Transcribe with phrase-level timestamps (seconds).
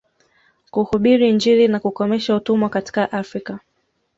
[0.71, 3.59] Kuhubiri injili na kukomesha utumwa katika Afrika